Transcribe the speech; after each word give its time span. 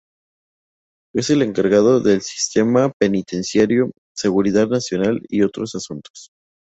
Es 1.13 1.29
el 1.29 1.43
encargado 1.43 1.99
del 1.99 2.21
sistema 2.23 2.91
penitenciario, 2.99 3.91
seguridad 4.15 4.67
nacional 4.67 5.21
y 5.29 5.43
otros 5.43 5.75
asuntos. 5.75 6.29